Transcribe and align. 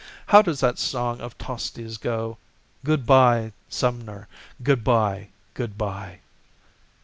How 0.25 0.41
does 0.41 0.61
that 0.61 0.79
song 0.79 1.21
of 1.21 1.37
Tosti's 1.37 1.97
go? 1.99 2.39
"Good 2.83 3.05
bye, 3.05 3.53
Sumner, 3.69 4.27
good 4.63 4.83
bye, 4.83 5.27
good 5.53 5.77
bye." 5.77 6.21